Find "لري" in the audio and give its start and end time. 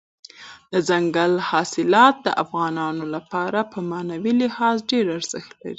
5.59-5.69